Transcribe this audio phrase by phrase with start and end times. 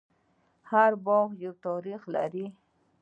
[0.71, 2.45] هر باغ یو تاریخ لري.